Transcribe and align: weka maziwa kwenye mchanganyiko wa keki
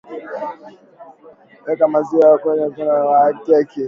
weka 1.65 1.85
maziwa 1.93 2.37
kwenye 2.41 2.65
mchanganyiko 2.67 3.11
wa 3.11 3.33
keki 3.45 3.79